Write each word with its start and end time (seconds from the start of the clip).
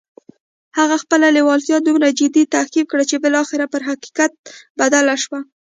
هغه 0.77 0.95
خپله 1.03 1.27
لېوالتیا 1.35 1.77
دومره 1.83 2.07
جدي 2.19 2.43
تعقيب 2.55 2.85
کړه 2.91 3.03
چې 3.09 3.15
بالاخره 3.23 3.65
پر 3.73 3.81
حقيقت 3.89 4.31
بدله 4.79 5.15
شوه. 5.23 5.39